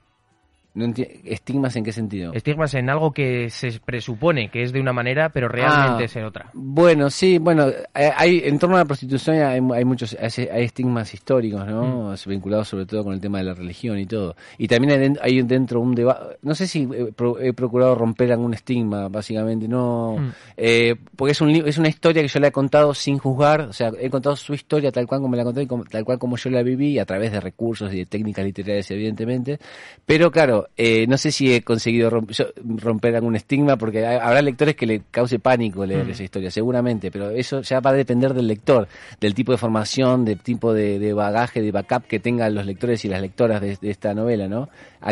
No 0.75 0.91
¿Estigmas 1.23 1.75
en 1.75 1.83
qué 1.83 1.91
sentido? 1.91 2.33
Estigmas 2.33 2.73
en 2.73 2.89
algo 2.89 3.11
que 3.11 3.49
se 3.51 3.79
presupone 3.85 4.49
que 4.49 4.63
es 4.63 4.73
de 4.73 4.81
una 4.81 4.91
manera 4.91 5.29
pero 5.29 5.47
realmente 5.47 6.03
Ah, 6.03 6.05
es 6.05 6.15
en 6.15 6.23
otra. 6.25 6.49
Bueno, 6.53 7.11
sí, 7.11 7.37
bueno, 7.37 7.67
hay, 7.93 8.09
hay- 8.17 8.41
en 8.45 8.57
torno 8.57 8.75
a 8.75 8.79
la 8.79 8.85
prostitución 8.85 9.35
hay, 9.37 9.59
hay 9.73 9.85
muchos 9.85 10.17
hay, 10.19 10.63
estigmas 10.63 11.13
históricos, 11.13 11.67
¿no? 11.67 12.11
Mm. 12.11 12.29
Vinculados 12.29 12.67
sobre 12.69 12.85
todo 12.87 13.03
con 13.03 13.13
el 13.13 13.21
tema 13.21 13.37
de 13.37 13.43
la 13.43 13.53
religión 13.53 13.99
y 13.99 14.07
todo. 14.07 14.35
Y 14.57 14.67
también 14.67 14.93
hay, 14.93 14.99
den- 14.99 15.19
hay 15.21 15.41
dentro 15.43 15.79
un 15.79 15.93
debate, 15.93 16.37
no 16.41 16.55
sé 16.55 16.65
si 16.65 16.83
eh, 16.91 17.11
pro- 17.15 17.39
he 17.39 17.53
procurado 17.53 17.93
romper 17.93 18.31
algún 18.31 18.53
estigma, 18.55 19.09
básicamente, 19.09 19.67
no, 19.67 20.15
Mm. 20.17 20.29
eh, 20.57 20.95
porque 21.15 21.33
es 21.33 21.41
un 21.41 21.51
es 21.51 21.77
una 21.77 21.89
historia 21.89 22.21
que 22.23 22.27
yo 22.27 22.39
la 22.39 22.47
he 22.47 22.51
contado 22.51 22.93
sin 22.95 23.19
juzgar, 23.19 23.61
o 23.61 23.73
sea, 23.73 23.91
he 23.99 24.09
contado 24.09 24.35
su 24.35 24.53
historia 24.55 24.91
tal 24.91 25.05
cual 25.05 25.21
como 25.21 25.35
la 25.35 25.43
conté, 25.43 25.61
y 25.63 25.67
como- 25.67 25.83
tal 25.85 26.03
cual 26.03 26.17
como 26.17 26.35
yo 26.35 26.49
la 26.49 26.63
viví, 26.63 26.97
a 26.97 27.05
través 27.05 27.31
de 27.31 27.39
recursos 27.39 27.93
y 27.93 27.97
de 27.99 28.05
técnicas 28.07 28.43
literarias, 28.43 28.89
evidentemente. 28.89 29.59
Pero 30.05 30.31
claro, 30.31 30.62
eh, 30.77 31.05
no 31.07 31.17
sé 31.17 31.31
si 31.31 31.53
he 31.53 31.61
conseguido 31.61 32.09
romp- 32.11 32.31
yo- 32.31 32.51
romper 32.81 33.15
algún 33.15 33.35
estigma, 33.35 33.77
porque 33.77 34.05
hay- 34.05 34.17
habrá 34.21 34.41
lectores 34.41 34.75
que 34.75 34.85
le 34.85 35.01
cause 35.11 35.39
pánico 35.39 35.85
leer 35.85 36.05
Mm. 36.05 36.09
esa 36.11 36.23
historia, 36.23 36.51
seguramente, 36.51 37.11
pero 37.11 37.29
eso 37.29 37.61
ya 37.61 37.79
va 37.79 37.91
a 37.91 37.93
depender 37.93 38.33
del 38.33 38.47
lector, 38.47 38.87
del 39.19 39.33
tipo 39.33 39.51
de 39.51 39.57
formación, 39.57 40.25
del 40.25 40.39
tipo 40.39 40.73
de, 40.73 40.99
de 40.99 41.13
bagaje, 41.13 41.61
de 41.61 41.71
backup 41.71 42.05
que 42.07 42.19
tengan 42.19 42.53
los 42.55 42.65
lectores 42.65 43.03
y 43.05 43.09
las 43.09 43.21
lectoras 43.21 43.61
de, 43.61 43.77
de 43.79 43.89
esta 43.89 44.13
novela, 44.13 44.47
¿no? 44.47 44.69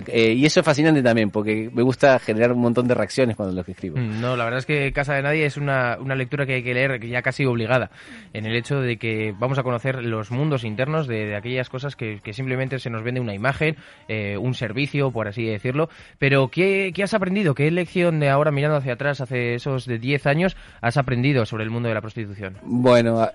Eh, 0.08 0.34
y 0.34 0.46
eso 0.46 0.62
es 0.62 0.65
fascinante 0.65 1.03
también, 1.03 1.31
porque 1.31 1.70
me 1.74 1.81
gusta 1.84 2.17
generar 2.20 2.53
un 2.53 2.60
montón 2.62 2.88
de 2.88 2.93
reacciones 2.96 3.36
cuando 3.36 3.53
lo 3.53 3.63
que 3.65 3.74
escribo. 3.74 3.98
Mm, 3.98 4.22
No, 4.22 4.38
la 4.38 4.46
verdad 4.46 4.60
es 4.60 4.65
que 4.65 4.91
Casa 4.93 5.15
de 5.15 5.22
Nadie 5.22 5.46
es 5.46 5.58
una, 5.58 5.98
una 6.00 6.15
lectura 6.15 6.46
que 6.46 6.53
hay 6.55 6.63
que 6.63 6.74
leer 6.74 7.05
ya 7.05 7.22
casi 7.22 7.43
obligada, 7.46 7.91
en 8.34 8.46
el 8.46 8.55
hecho 8.55 8.79
de 8.79 8.98
que 8.98 9.34
vamos 9.38 9.58
a 9.60 9.63
conocer 9.63 10.03
los 10.03 10.31
mundos 10.31 10.63
internos 10.63 11.08
de, 11.08 11.25
de 11.25 11.36
aquellas 11.36 11.67
cosas 11.70 11.96
que, 11.96 12.22
que 12.24 12.31
simplemente 12.34 12.79
se 12.79 12.89
nos 12.89 13.03
vende 13.03 13.20
una 13.20 13.34
imagen, 13.34 13.75
eh, 14.08 14.38
un 14.38 14.53
servicio, 14.53 15.12
por 15.12 15.27
así 15.27 15.40
decirlo. 15.45 15.89
Pero, 16.17 16.50
¿qué, 16.50 16.93
has 17.03 17.13
aprendido? 17.13 17.55
¿Qué 17.55 17.69
lección 17.71 18.19
de 18.19 18.29
ahora 18.29 18.51
mirando 18.51 18.77
hacia 18.77 18.93
atrás, 18.93 19.21
hace 19.21 19.55
esos 19.55 19.86
de 19.86 20.00
10 20.00 20.27
años, 20.27 20.57
has 20.81 20.98
aprendido 20.98 21.45
sobre 21.45 21.63
el 21.63 21.69
mundo 21.69 21.89
de 21.89 21.95
la 21.95 22.01
prostitución? 22.01 22.57
Bueno, 22.63 23.27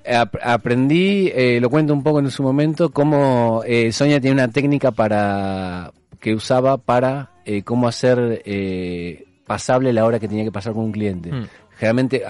aprendí, 0.43 1.31
eh, 1.35 1.59
lo 1.61 1.71
cuento 1.71 1.93
un 1.93 2.03
poco 2.03 2.21
en 2.21 2.31
su 2.31 2.43
momento, 2.43 2.91
cómo 2.91 3.63
eh, 3.67 3.93
Sonia 3.93 4.21
tiene 4.21 4.35
una 4.35 4.49
técnica 4.49 4.91
para 4.91 5.93
que 6.21 6.35
usaba 6.35 6.79
para 6.79 7.31
eh, 7.45 7.63
cómo 7.63 7.89
hacer 7.89 8.43
pasable 9.47 9.93
la 9.93 10.05
hora 10.05 10.19
que 10.19 10.29
tenía 10.29 10.45
que 10.45 10.53
pasar 10.53 10.73
con 10.73 10.85
un 10.85 10.93
cliente. 10.93 11.33
Mm. 11.33 11.47
Generalmente, 11.79 12.23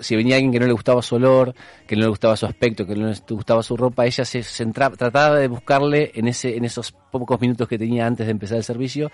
si 0.00 0.16
venía 0.16 0.36
alguien 0.36 0.50
que 0.50 0.58
no 0.58 0.66
le 0.66 0.72
gustaba 0.72 1.02
su 1.02 1.16
olor, 1.16 1.54
que 1.86 1.94
no 1.94 2.02
le 2.02 2.08
gustaba 2.08 2.36
su 2.36 2.46
aspecto, 2.46 2.86
que 2.86 2.96
no 2.96 3.08
le 3.08 3.14
gustaba 3.28 3.62
su 3.62 3.76
ropa, 3.76 4.06
ella 4.06 4.24
se 4.24 4.42
centraba, 4.42 4.96
trataba 4.96 5.36
de 5.36 5.46
buscarle 5.48 6.10
en 6.14 6.26
ese, 6.28 6.56
en 6.56 6.64
esos 6.64 6.90
pocos 6.90 7.38
minutos 7.40 7.68
que 7.68 7.76
tenía 7.78 8.06
antes 8.06 8.26
de 8.26 8.30
empezar 8.32 8.56
el 8.56 8.64
servicio, 8.64 9.10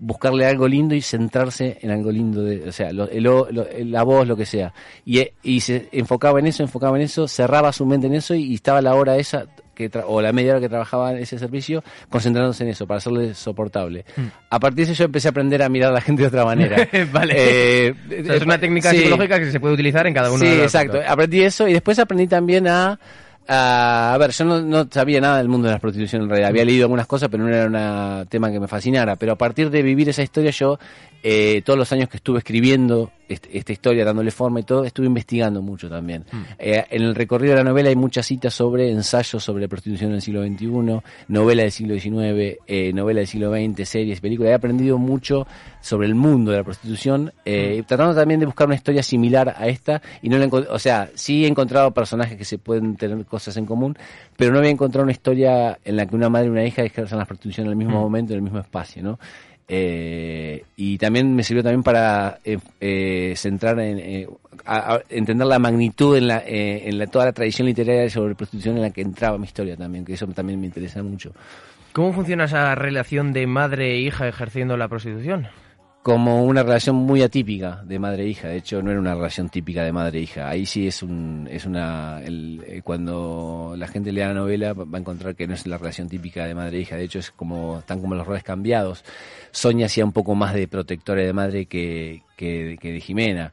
buscarle 0.00 0.44
algo 0.44 0.66
lindo 0.66 0.94
y 0.96 1.02
centrarse 1.02 1.78
en 1.82 1.92
algo 1.92 2.10
lindo, 2.10 2.42
de, 2.42 2.68
o 2.68 2.72
sea, 2.72 2.92
lo- 2.92 3.08
el- 3.08 3.22
lo- 3.22 3.46
la 3.50 4.02
voz, 4.02 4.26
lo 4.26 4.36
que 4.36 4.44
sea. 4.44 4.74
Y, 5.04 5.20
eh, 5.20 5.34
y 5.42 5.60
se 5.60 5.88
enfocaba 5.92 6.40
en 6.40 6.48
eso, 6.48 6.64
enfocaba 6.64 6.96
en 6.96 7.04
eso, 7.04 7.28
cerraba 7.28 7.72
su 7.72 7.86
mente 7.86 8.08
en 8.08 8.14
eso 8.14 8.34
y, 8.34 8.42
y 8.42 8.54
estaba 8.56 8.82
la 8.82 8.94
hora 8.96 9.16
esa 9.16 9.46
que 9.76 9.88
tra- 9.88 10.04
o 10.06 10.20
la 10.20 10.32
media 10.32 10.52
hora 10.52 10.60
que 10.60 10.68
trabajaba 10.68 11.12
en 11.12 11.18
ese 11.18 11.38
servicio 11.38 11.84
concentrándose 12.08 12.64
en 12.64 12.70
eso 12.70 12.86
para 12.86 12.98
hacerle 12.98 13.34
soportable. 13.34 14.04
A 14.50 14.58
partir 14.58 14.86
de 14.86 14.92
eso 14.92 14.98
yo 15.00 15.04
empecé 15.04 15.28
a 15.28 15.30
aprender 15.30 15.62
a 15.62 15.68
mirar 15.68 15.90
a 15.90 15.94
la 15.94 16.00
gente 16.00 16.22
de 16.22 16.28
otra 16.28 16.44
manera. 16.44 16.88
vale. 17.12 17.34
Eh, 17.36 17.94
O 18.22 18.24
sea, 18.24 18.34
es 18.36 18.42
una 18.42 18.58
técnica 18.58 18.90
sí. 18.90 18.96
psicológica 18.98 19.38
que 19.38 19.52
se 19.52 19.60
puede 19.60 19.74
utilizar 19.74 20.06
en 20.06 20.14
cada 20.14 20.30
uno 20.30 20.38
Sí, 20.40 20.46
de 20.46 20.56
los 20.56 20.64
exacto. 20.64 20.92
aspectos. 20.94 21.12
Aprendí 21.12 21.42
eso 21.42 21.68
y 21.68 21.74
después 21.74 21.98
aprendí 22.00 22.26
también 22.26 22.66
a... 22.66 22.98
A, 23.48 24.12
a 24.14 24.18
ver, 24.18 24.32
yo 24.32 24.44
no, 24.44 24.60
no 24.60 24.88
sabía 24.90 25.20
nada 25.20 25.38
del 25.38 25.48
mundo 25.48 25.68
de 25.68 25.74
la 25.74 25.78
prostitución 25.78 26.22
en 26.22 26.28
realidad. 26.28 26.48
Había 26.50 26.64
leído 26.64 26.86
algunas 26.86 27.06
cosas, 27.06 27.28
pero 27.30 27.44
no 27.44 27.54
era 27.54 27.66
un 28.22 28.26
tema 28.26 28.50
que 28.50 28.58
me 28.58 28.66
fascinara. 28.66 29.14
Pero 29.14 29.34
a 29.34 29.36
partir 29.38 29.70
de 29.70 29.82
vivir 29.82 30.08
esa 30.08 30.24
historia, 30.24 30.50
yo, 30.50 30.80
eh, 31.28 31.60
todos 31.64 31.76
los 31.76 31.90
años 31.90 32.08
que 32.08 32.18
estuve 32.18 32.38
escribiendo 32.38 33.10
este- 33.28 33.58
esta 33.58 33.72
historia, 33.72 34.04
dándole 34.04 34.30
forma 34.30 34.60
y 34.60 34.62
todo, 34.62 34.84
estuve 34.84 35.06
investigando 35.06 35.60
mucho 35.60 35.90
también. 35.90 36.24
Eh, 36.56 36.84
en 36.88 37.02
el 37.02 37.16
recorrido 37.16 37.54
de 37.54 37.64
la 37.64 37.68
novela 37.68 37.88
hay 37.88 37.96
muchas 37.96 38.24
citas 38.26 38.54
sobre 38.54 38.92
ensayos 38.92 39.42
sobre 39.42 39.68
prostitución 39.68 40.10
en 40.10 40.16
el 40.16 40.22
siglo 40.22 40.44
XXI, 40.46 41.00
novela 41.26 41.62
del 41.62 41.72
siglo 41.72 41.98
XIX, 41.98 42.58
eh, 42.68 42.92
novela 42.94 43.18
del 43.18 43.26
siglo 43.26 43.50
XX, 43.52 43.84
series, 43.88 44.20
películas. 44.20 44.52
He 44.52 44.54
aprendido 44.54 44.98
mucho 44.98 45.48
sobre 45.80 46.06
el 46.06 46.14
mundo 46.14 46.52
de 46.52 46.58
la 46.58 46.62
prostitución, 46.62 47.32
eh, 47.44 47.82
tratando 47.88 48.14
también 48.14 48.38
de 48.38 48.46
buscar 48.46 48.68
una 48.68 48.76
historia 48.76 49.02
similar 49.02 49.52
a 49.58 49.66
esta. 49.66 50.00
Y 50.22 50.28
no 50.28 50.38
la 50.38 50.46
o 50.46 50.78
sea, 50.78 51.10
sí 51.14 51.44
he 51.44 51.48
encontrado 51.48 51.90
personajes 51.90 52.36
que 52.38 52.44
se 52.44 52.58
pueden 52.58 52.94
tener 52.96 53.24
cosas 53.24 53.56
en 53.56 53.66
común, 53.66 53.96
pero 54.36 54.52
no 54.52 54.58
había 54.58 54.70
encontrado 54.70 55.02
una 55.02 55.10
historia 55.12 55.76
en 55.84 55.96
la 55.96 56.06
que 56.06 56.14
una 56.14 56.28
madre 56.28 56.46
y 56.46 56.50
una 56.50 56.64
hija 56.64 56.84
ejerzan 56.84 57.18
la 57.18 57.24
prostitución 57.24 57.66
en 57.66 57.72
el 57.72 57.76
mismo 57.76 57.98
momento, 58.00 58.32
en 58.32 58.36
el 58.36 58.42
mismo 58.42 58.60
espacio, 58.60 59.02
¿no? 59.02 59.18
Eh, 59.68 60.62
y 60.76 60.96
también 60.98 61.34
me 61.34 61.42
sirvió 61.42 61.62
también 61.62 61.82
para 61.82 62.38
eh, 62.44 62.58
eh, 62.80 63.34
centrar 63.36 63.78
en 63.80 63.98
eh, 63.98 64.28
a- 64.64 64.94
a 64.94 65.00
entender 65.08 65.46
la 65.46 65.58
magnitud 65.58 66.16
en 66.16 66.28
la, 66.28 66.38
eh, 66.46 66.88
en 66.88 66.98
la, 66.98 67.06
toda 67.08 67.24
la 67.26 67.32
tradición 67.32 67.66
literaria 67.66 68.08
sobre 68.08 68.34
prostitución 68.36 68.76
en 68.76 68.82
la 68.82 68.90
que 68.90 69.00
entraba 69.02 69.38
mi 69.38 69.44
historia 69.46 69.76
también, 69.76 70.04
que 70.04 70.14
eso 70.14 70.26
también 70.28 70.60
me 70.60 70.66
interesa 70.66 71.02
mucho. 71.02 71.32
¿Cómo 71.92 72.12
funciona 72.12 72.44
esa 72.44 72.74
relación 72.74 73.32
de 73.32 73.46
madre 73.46 73.94
e 73.94 73.98
hija 74.00 74.28
ejerciendo 74.28 74.76
la 74.76 74.86
prostitución? 74.88 75.48
Como 76.06 76.44
una 76.44 76.62
relación 76.62 76.94
muy 76.94 77.20
atípica 77.22 77.82
de 77.84 77.98
madre 77.98 78.22
e 78.22 78.28
hija. 78.28 78.46
De 78.46 78.58
hecho, 78.58 78.80
no 78.80 78.92
era 78.92 79.00
una 79.00 79.16
relación 79.16 79.48
típica 79.48 79.82
de 79.82 79.90
madre 79.90 80.20
e 80.20 80.22
hija. 80.22 80.48
Ahí 80.48 80.64
sí 80.64 80.86
es 80.86 81.02
un, 81.02 81.48
es 81.50 81.66
una, 81.66 82.20
el- 82.22 82.62
eh, 82.64 82.80
cuando 82.84 83.74
la 83.76 83.88
gente 83.88 84.12
lea 84.12 84.28
la 84.28 84.34
novela 84.34 84.72
va 84.72 84.86
a 84.98 85.00
encontrar 85.00 85.34
que 85.34 85.48
no 85.48 85.54
es 85.54 85.66
la 85.66 85.78
relación 85.78 86.08
típica 86.08 86.46
de 86.46 86.54
madre 86.54 86.78
e 86.78 86.82
hija. 86.82 86.94
De 86.94 87.02
hecho, 87.02 87.18
es 87.18 87.32
como, 87.32 87.80
están 87.80 88.00
como 88.00 88.14
los 88.14 88.24
roles 88.24 88.44
cambiados. 88.44 89.04
Sonia 89.50 89.86
hacía 89.86 90.04
un 90.04 90.12
poco 90.12 90.36
más 90.36 90.54
de 90.54 90.68
protectora 90.68 91.22
de 91.22 91.32
madre 91.32 91.66
que, 91.66 92.22
que, 92.36 92.78
que 92.80 92.92
de 92.92 93.00
Jimena. 93.00 93.52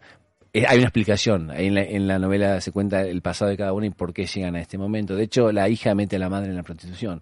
Eh, 0.53 0.65
Hay 0.67 0.77
una 0.77 0.85
explicación. 0.89 1.49
En 1.55 1.73
la, 1.73 1.81
en 1.81 2.07
la 2.07 2.19
novela 2.19 2.61
se 2.61 2.71
cuenta 2.71 3.01
el 3.01 3.23
pasado 3.23 3.49
de 3.49 3.57
cada 3.57 3.73
uno 3.73 3.87
y 3.87 3.89
por 3.89 4.13
qué 4.13 4.27
llegan 4.27 4.55
a 4.55 4.61
este 4.61 4.77
momento. 4.77 5.15
De 5.15 5.23
hecho, 5.23 5.51
la 5.51 5.69
hija 5.69 5.95
mete 5.95 6.17
a 6.17 6.19
la 6.19 6.29
madre 6.29 6.51
en 6.51 6.55
la 6.57 6.61
prostitución. 6.61 7.19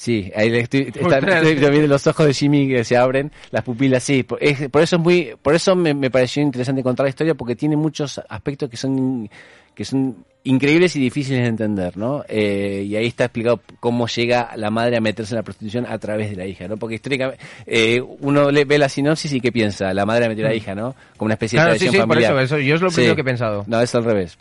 Sí, 0.00 0.30
ahí 0.36 0.48
le 0.48 0.60
estoy, 0.60 0.92
está- 0.94 1.18
estoy 1.18 1.70
viendo 1.70 1.88
los 1.88 2.06
ojos 2.06 2.24
de 2.24 2.32
Jimmy 2.32 2.68
que 2.68 2.84
se 2.84 2.96
abren, 2.96 3.32
las 3.50 3.64
pupilas, 3.64 4.00
sí. 4.04 4.22
Por, 4.22 4.40
es- 4.40 4.68
por 4.68 4.80
eso 4.80 4.94
es 4.94 5.02
muy, 5.02 5.32
por 5.42 5.56
eso 5.56 5.74
me, 5.74 5.92
me 5.92 6.08
pareció 6.08 6.40
interesante 6.40 6.84
contar 6.84 7.02
la 7.04 7.10
historia 7.10 7.34
porque 7.34 7.56
tiene 7.56 7.76
muchos 7.76 8.20
aspectos 8.28 8.70
que 8.70 8.76
son, 8.76 9.28
que 9.74 9.84
son 9.84 10.24
increíbles 10.44 10.94
y 10.94 11.00
difíciles 11.00 11.42
de 11.42 11.48
entender, 11.48 11.96
¿no? 11.96 12.22
Eh, 12.28 12.84
y 12.86 12.94
ahí 12.94 13.06
está 13.08 13.24
explicado 13.24 13.60
cómo 13.80 14.06
llega 14.06 14.52
la 14.54 14.70
madre 14.70 14.96
a 14.96 15.00
meterse 15.00 15.34
en 15.34 15.38
la 15.38 15.42
prostitución 15.42 15.84
a 15.84 15.98
través 15.98 16.30
de 16.30 16.36
la 16.36 16.46
hija, 16.46 16.68
¿no? 16.68 16.76
Porque 16.76 16.94
históricamente 16.94 17.42
eh, 17.66 18.00
uno 18.20 18.52
le, 18.52 18.64
ve 18.64 18.78
la 18.78 18.88
sinopsis 18.88 19.32
y 19.32 19.40
qué 19.40 19.50
piensa, 19.50 19.92
la 19.92 20.06
madre 20.06 20.28
metió 20.28 20.46
a 20.46 20.50
la 20.50 20.54
hija, 20.54 20.76
¿no? 20.76 20.94
Como 21.16 21.26
una 21.26 21.34
especie 21.34 21.58
Mm. 21.58 21.60
Claro, 21.60 21.72
de 21.72 21.78
sí, 21.80 21.84
tradición 21.86 22.02
sí, 22.04 22.06
por 22.06 22.14
familiar. 22.14 22.44
eso, 22.44 22.56
eso, 22.56 22.64
yo 22.64 22.74
es 22.76 22.80
lo 22.80 22.90
Sí. 22.90 22.94
primero 22.94 23.14
que 23.16 23.20
he 23.22 23.24
pensado. 23.24 23.64
No, 23.66 23.80
es 23.80 23.92
al 23.96 24.04
revés. 24.04 24.38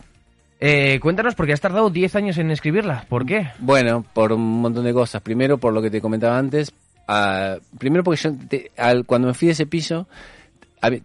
Eh, 0.59 0.99
cuéntanos, 1.01 1.35
porque 1.35 1.53
has 1.53 1.61
tardado 1.61 1.89
10 1.89 2.15
años 2.15 2.37
en 2.37 2.49
escribirla. 2.51 3.05
¿Por 3.09 3.25
qué? 3.25 3.49
Bueno, 3.59 4.03
por 4.13 4.33
un 4.33 4.61
montón 4.61 4.85
de 4.85 4.93
cosas. 4.93 5.21
Primero, 5.21 5.57
por 5.57 5.73
lo 5.73 5.81
que 5.81 5.91
te 5.91 6.01
comentaba 6.01 6.37
antes. 6.37 6.71
ah, 7.07 7.57
primero, 7.77 8.03
porque 8.03 8.19
yo 8.21 8.33
te- 8.49 8.71
al- 8.77 9.05
cuando 9.05 9.27
me 9.29 9.33
fui 9.33 9.45
de 9.47 9.51
ese 9.53 9.65
piso, 9.65 10.07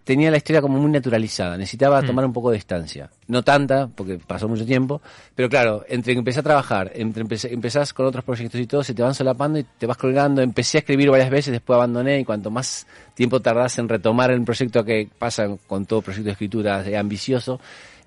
tenía 0.05 0.31
la 0.31 0.37
historia 0.37 0.61
como 0.61 0.79
muy 0.79 0.91
naturalizada. 0.91 1.57
Necesitaba 1.57 2.03
Mm. 2.03 2.07
tomar 2.07 2.25
un 2.27 2.33
poco 2.33 2.51
de 2.51 2.57
distancia. 2.57 3.11
No 3.29 3.43
tanta, 3.43 3.89
porque 3.89 4.19
pasó 4.19 4.47
mucho 4.49 4.67
tiempo. 4.67 5.01
Pero 5.35 5.49
claro, 5.49 5.85
entre 5.89 6.13
que 6.13 6.19
empecé 6.19 6.41
a 6.41 6.43
trabajar, 6.43 6.93
entre 6.95 7.23
empecé, 7.23 7.53
empezás 7.53 7.93
con 7.95 8.07
otros 8.07 8.23
proyectos 8.25 8.61
y 8.61 8.67
todo, 8.67 8.85
se 8.85 8.93
te 8.95 9.03
van 9.03 9.15
solapando 9.15 9.59
y 9.59 9.65
te 9.79 9.87
vas 9.87 9.97
colgando. 9.97 10.43
Empecé 10.43 10.79
a 10.79 10.81
escribir 10.81 11.11
varias 11.11 11.31
veces, 11.31 11.53
después 11.53 11.75
abandoné. 11.77 12.21
Y 12.21 12.25
cuanto 12.25 12.51
más 12.51 12.87
tiempo 13.15 13.41
tardás 13.41 13.79
en 13.79 13.89
retomar 13.89 14.31
el 14.31 14.43
proyecto 14.45 14.85
que 14.85 15.09
pasa 15.19 15.49
con 15.67 15.87
todo 15.87 16.03
proyecto 16.03 16.27
de 16.27 16.33
escritura 16.33 16.85
ambicioso, 16.99 17.59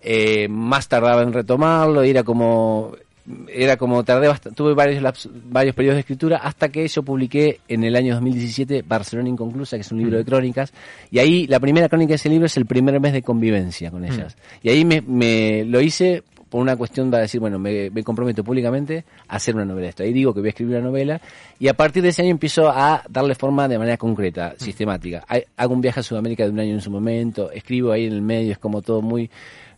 eh, 0.01 0.47
más 0.47 0.87
tardaba 0.87 1.23
en 1.23 1.33
retomarlo. 1.33 2.05
Y 2.05 2.11
era 2.11 2.23
como 2.23 2.95
era 3.51 3.77
como 3.77 4.03
tardé 4.03 4.29
bast- 4.29 4.53
tuve 4.53 4.73
varios 4.73 5.01
laps- 5.01 5.29
varios 5.49 5.73
periodos 5.75 5.95
de 5.95 6.01
escritura 6.01 6.37
hasta 6.37 6.69
que 6.69 6.87
yo 6.87 7.03
publiqué 7.03 7.59
en 7.67 7.83
el 7.83 7.95
año 7.95 8.13
2017 8.13 8.83
Barcelona 8.87 9.29
Inconclusa, 9.29 9.77
que 9.77 9.81
es 9.81 9.91
un 9.91 9.97
libro 9.99 10.17
de 10.17 10.25
crónicas, 10.25 10.71
y 11.11 11.19
ahí 11.19 11.47
la 11.47 11.59
primera 11.59 11.89
crónica 11.89 12.09
de 12.09 12.15
ese 12.15 12.29
libro 12.29 12.45
es 12.45 12.55
el 12.57 12.65
primer 12.65 12.99
mes 12.99 13.13
de 13.13 13.21
convivencia 13.23 13.89
con 13.91 14.05
ellas. 14.05 14.35
Y 14.61 14.69
ahí 14.69 14.85
me, 14.85 15.01
me 15.01 15.65
lo 15.65 15.81
hice 15.81 16.23
por 16.49 16.61
una 16.61 16.77
cuestión 16.77 17.09
de 17.11 17.17
decir, 17.17 17.41
bueno, 17.41 17.57
me, 17.57 17.89
me 17.89 18.03
comprometo 18.03 18.43
públicamente 18.43 19.03
a 19.27 19.37
hacer 19.37 19.55
una 19.55 19.65
novela 19.65 19.89
esto. 19.89 20.03
Ahí 20.03 20.13
digo 20.13 20.33
que 20.33 20.39
voy 20.39 20.47
a 20.47 20.49
escribir 20.49 20.77
una 20.77 20.85
novela 20.85 21.19
y 21.59 21.67
a 21.67 21.73
partir 21.73 22.03
de 22.03 22.09
ese 22.09 22.21
año 22.21 22.31
empiezo 22.31 22.69
a 22.69 23.03
darle 23.09 23.33
forma 23.35 23.67
de 23.67 23.77
manera 23.79 23.97
concreta, 23.97 24.53
sistemática. 24.57 25.25
Hago 25.57 25.73
un 25.73 25.81
viaje 25.81 25.99
a 25.99 26.03
Sudamérica 26.03 26.43
de 26.45 26.51
un 26.51 26.59
año 26.59 26.73
en 26.73 26.81
su 26.81 26.91
momento, 26.91 27.49
escribo 27.51 27.91
ahí 27.91 28.05
en 28.05 28.13
el 28.13 28.21
medio, 28.21 28.51
es 28.53 28.59
como 28.59 28.81
todo 28.83 29.01
muy 29.01 29.29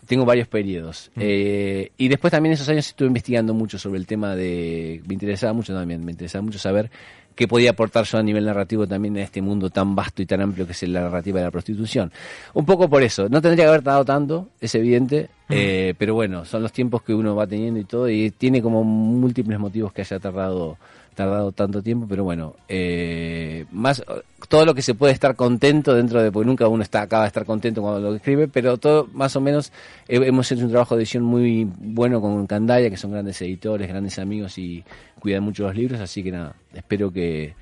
tengo 0.08 0.26
varios 0.26 0.48
periodos. 0.48 1.12
Eh, 1.16 1.92
y 1.98 2.08
después 2.08 2.32
también 2.32 2.54
esos 2.54 2.68
años 2.70 2.88
estuve 2.88 3.08
investigando 3.08 3.54
mucho 3.54 3.78
sobre 3.78 4.00
el 4.00 4.08
tema 4.08 4.36
de... 4.36 5.02
Me 5.06 5.14
interesaba 5.14 5.54
mucho 5.54 5.74
también, 5.74 6.04
me 6.04 6.12
interesaba 6.12 6.42
mucho 6.42 6.58
saber 6.58 6.90
qué 7.36 7.48
podía 7.48 7.70
aportar 7.70 8.04
yo 8.06 8.18
a 8.18 8.24
nivel 8.24 8.46
narrativo 8.46 8.88
también 8.88 9.16
en 9.16 9.24
este 9.24 9.42
mundo 9.42 9.70
tan 9.70 9.96
vasto 9.96 10.24
y 10.24 10.26
tan 10.26 10.42
amplio 10.42 10.66
que 10.66 10.72
es 10.72 10.84
la 10.84 11.02
narrativa 11.02 11.40
de 11.40 11.46
la 11.46 11.52
prostitución. 11.52 12.12
Un 12.54 12.66
poco 12.66 12.90
por 12.90 13.04
eso. 13.04 13.30
No 13.30 13.42
tendría 13.42 13.66
que 13.66 13.70
haber 13.70 13.84
tardado 13.84 14.06
tanto, 14.06 14.50
es 14.60 14.74
evidente, 14.74 15.30
eh, 15.50 15.94
pero 15.98 16.16
bueno, 16.16 16.46
son 16.46 16.64
los 16.64 16.72
tiempos 16.72 17.04
que 17.04 17.14
uno 17.14 17.36
va 17.36 17.46
teniendo 17.46 17.80
y 17.80 17.84
todo, 17.84 18.10
y 18.10 18.32
tiene 18.32 18.62
como 18.62 18.84
múltiples 18.84 19.60
motivos 19.60 19.94
que 19.94 20.02
haya 20.02 20.20
tardado 20.20 20.78
tardado 21.18 21.52
tanto 21.52 21.82
tiempo, 21.82 22.06
pero 22.08 22.24
bueno, 22.24 22.56
eh, 22.70 23.66
más 23.72 24.04
todo 24.48 24.66
lo 24.66 24.74
que 24.74 24.82
se 24.82 24.96
puede 24.96 25.14
estar 25.14 25.36
contento 25.36 25.94
dentro 25.94 26.22
de, 26.22 26.32
porque 26.32 26.48
nunca 26.48 26.68
uno 26.68 26.84
está 26.84 27.02
acaba 27.02 27.24
de 27.24 27.28
estar 27.28 27.46
contento 27.46 27.82
cuando 27.82 28.00
lo 28.00 28.16
escribe, 28.16 28.48
pero 28.48 28.78
todo 28.78 29.08
más 29.14 29.36
o 29.36 29.42
menos 29.42 29.72
hemos 30.08 30.52
hecho 30.52 30.64
un 30.64 30.72
trabajo 30.72 30.96
de 30.96 31.02
edición 31.02 31.24
muy 31.24 31.68
bueno 31.78 32.22
con 32.22 32.48
Candaya, 32.48 32.90
que 32.90 32.98
son 32.98 33.12
grandes 33.12 33.42
editores, 33.42 33.88
grandes 33.88 34.20
amigos 34.20 34.58
y 34.58 34.84
cuidan 35.20 35.44
mucho 35.44 35.64
los 35.64 35.76
libros, 35.76 36.00
así 36.00 36.24
que 36.24 36.32
nada, 36.32 36.56
espero 36.74 37.12
que, 37.12 37.56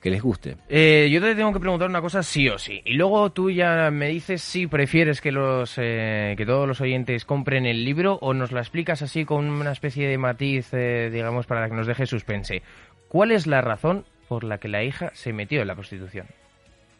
que 0.00 0.10
les 0.10 0.22
guste. 0.22 0.56
Eh, 0.68 1.08
yo 1.12 1.20
te 1.20 1.34
tengo 1.34 1.52
que 1.52 1.60
preguntar 1.60 1.88
una 1.88 2.00
cosa 2.00 2.22
sí 2.22 2.48
o 2.48 2.58
sí. 2.58 2.80
Y 2.84 2.94
luego 2.94 3.30
tú 3.30 3.50
ya 3.50 3.90
me 3.90 4.08
dices 4.08 4.42
si 4.42 4.66
prefieres 4.66 5.20
que 5.20 5.32
los 5.32 5.74
eh, 5.76 6.34
que 6.36 6.46
todos 6.46 6.66
los 6.66 6.80
oyentes 6.80 7.24
compren 7.24 7.66
el 7.66 7.84
libro 7.84 8.18
o 8.22 8.32
nos 8.32 8.52
la 8.52 8.60
explicas 8.60 9.02
así 9.02 9.24
con 9.24 9.48
una 9.48 9.72
especie 9.72 10.08
de 10.08 10.18
matiz, 10.18 10.68
eh, 10.72 11.10
digamos, 11.12 11.46
para 11.46 11.68
que 11.68 11.74
nos 11.74 11.86
deje 11.86 12.06
suspense. 12.06 12.62
¿Cuál 13.08 13.32
es 13.32 13.46
la 13.46 13.60
razón 13.60 14.04
por 14.30 14.44
la 14.44 14.58
que 14.58 14.68
la 14.68 14.84
hija 14.84 15.10
se 15.12 15.32
metió 15.32 15.60
en 15.60 15.66
la 15.66 15.74
prostitución? 15.74 16.24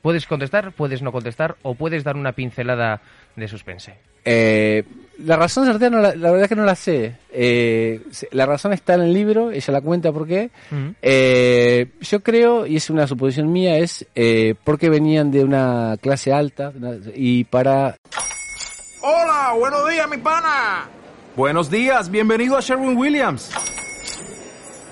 Puedes 0.02 0.26
contestar, 0.26 0.72
puedes 0.72 1.00
no 1.00 1.12
contestar 1.12 1.54
o 1.62 1.76
puedes 1.76 2.02
dar 2.02 2.16
una 2.16 2.32
pincelada 2.32 3.02
de 3.36 3.46
suspense. 3.46 3.94
Eh, 4.24 4.82
la 5.18 5.36
razón 5.36 5.64
certera, 5.64 5.90
no 5.90 6.00
la, 6.00 6.16
la 6.16 6.30
verdad 6.32 6.42
es 6.42 6.48
que 6.48 6.56
no 6.56 6.64
la 6.64 6.74
sé. 6.74 7.14
Eh, 7.30 8.00
la 8.32 8.46
razón 8.46 8.72
está 8.72 8.94
en 8.94 9.02
el 9.02 9.14
libro, 9.14 9.52
ella 9.52 9.72
la 9.72 9.80
cuenta 9.80 10.10
por 10.10 10.26
qué. 10.26 10.50
Eh, 11.02 11.86
yo 12.00 12.20
creo, 12.20 12.66
y 12.66 12.74
es 12.74 12.90
una 12.90 13.06
suposición 13.06 13.52
mía, 13.52 13.78
es 13.78 14.04
eh, 14.16 14.56
porque 14.64 14.90
venían 14.90 15.30
de 15.30 15.44
una 15.44 15.98
clase 16.00 16.32
alta 16.32 16.72
y 17.14 17.44
para... 17.44 17.94
Hola, 19.02 19.54
buenos 19.56 19.88
días, 19.88 20.10
mi 20.10 20.18
pana. 20.18 20.88
Buenos 21.36 21.70
días, 21.70 22.10
bienvenido 22.10 22.56
a 22.56 22.60
Sherwin 22.60 22.96
Williams. 22.96 23.52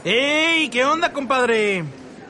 ¡Ey! 0.04 0.68
¿Qué 0.68 0.84
onda, 0.84 1.12
compadre? 1.12 1.82